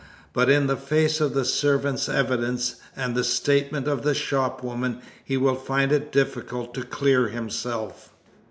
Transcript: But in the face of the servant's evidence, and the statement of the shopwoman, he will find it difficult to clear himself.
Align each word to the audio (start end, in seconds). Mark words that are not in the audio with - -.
But 0.33 0.49
in 0.49 0.65
the 0.65 0.77
face 0.77 1.21
of 1.21 1.35
the 1.35 1.45
servant's 1.45 2.09
evidence, 2.09 2.77
and 2.95 3.13
the 3.13 3.23
statement 3.23 3.87
of 3.87 4.01
the 4.01 4.15
shopwoman, 4.15 4.99
he 5.23 5.37
will 5.37 5.53
find 5.53 5.91
it 5.91 6.11
difficult 6.11 6.73
to 6.73 6.81
clear 6.81 7.27
himself. 7.27 8.09